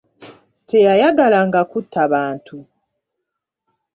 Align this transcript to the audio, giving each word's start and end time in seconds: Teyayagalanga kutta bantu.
Teyayagalanga 0.67 1.61
kutta 1.71 2.01
bantu. 2.11 2.55